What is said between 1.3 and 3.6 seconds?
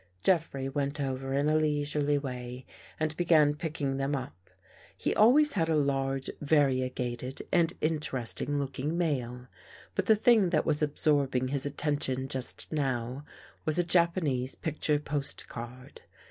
in a leisurely way and began